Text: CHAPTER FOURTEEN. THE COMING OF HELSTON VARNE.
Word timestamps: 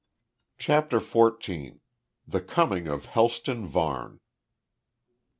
CHAPTER 0.57 0.99
FOURTEEN. 0.99 1.79
THE 2.27 2.41
COMING 2.41 2.87
OF 2.87 3.05
HELSTON 3.05 3.67
VARNE. 3.67 4.19